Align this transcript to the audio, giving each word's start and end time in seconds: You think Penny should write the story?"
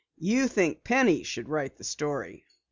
You 0.17 0.47
think 0.47 0.83
Penny 0.83 1.21
should 1.21 1.47
write 1.47 1.77
the 1.77 1.83
story?" 1.83 2.47